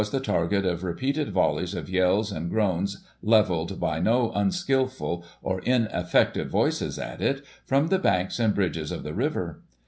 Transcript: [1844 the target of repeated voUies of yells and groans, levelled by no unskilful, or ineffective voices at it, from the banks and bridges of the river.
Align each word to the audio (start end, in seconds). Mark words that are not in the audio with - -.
[1844 0.01 0.59
the 0.59 0.61
target 0.63 0.73
of 0.73 0.83
repeated 0.83 1.31
voUies 1.31 1.75
of 1.75 1.87
yells 1.87 2.31
and 2.31 2.49
groans, 2.49 3.03
levelled 3.21 3.79
by 3.79 3.99
no 3.99 4.31
unskilful, 4.31 5.23
or 5.43 5.59
ineffective 5.61 6.49
voices 6.49 6.97
at 6.97 7.21
it, 7.21 7.45
from 7.67 7.89
the 7.89 7.99
banks 7.99 8.39
and 8.39 8.55
bridges 8.55 8.91
of 8.91 9.03
the 9.03 9.13
river. 9.13 9.61